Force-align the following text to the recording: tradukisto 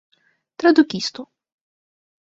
tradukisto 0.59 1.21